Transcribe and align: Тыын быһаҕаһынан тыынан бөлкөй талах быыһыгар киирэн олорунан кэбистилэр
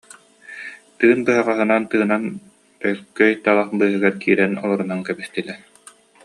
Тыын 0.97 1.19
быһаҕаһынан 1.27 1.83
тыынан 1.91 2.23
бөлкөй 2.79 3.31
талах 3.45 3.69
быыһыгар 3.79 4.13
киирэн 4.21 4.53
олорунан 4.63 5.01
кэбистилэр 5.07 5.59